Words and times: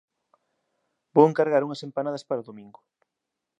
Vou 1.15 1.25
encargar 1.27 1.61
unhas 1.67 1.83
empanadas 1.87 2.23
para 2.27 2.43
o 2.43 2.47
domingo. 2.49 2.79